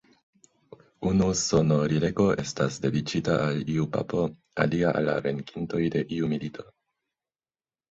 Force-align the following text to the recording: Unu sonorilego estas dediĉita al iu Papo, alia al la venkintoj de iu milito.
Unu 1.09 1.27
sonorilego 1.41 2.25
estas 2.45 2.79
dediĉita 2.87 3.37
al 3.43 3.61
iu 3.75 3.87
Papo, 3.99 4.25
alia 4.67 4.97
al 4.97 5.09
la 5.13 5.21
venkintoj 5.29 5.85
de 5.99 6.05
iu 6.19 6.35
milito. 6.35 6.69